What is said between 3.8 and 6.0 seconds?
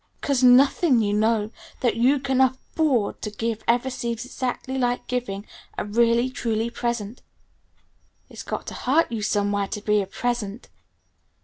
seems exactly like giving a